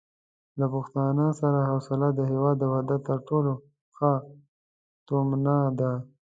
له 0.59 0.65
پښتانه 0.73 1.25
سره 1.39 1.59
حوصله 1.69 2.07
د 2.13 2.19
هېواد 2.31 2.55
د 2.59 2.63
وحدت 2.71 3.01
تر 3.09 3.19
ټولو 3.27 3.51
ښه 3.97 4.11
تومنه 5.07 5.55
ده. 5.79 5.91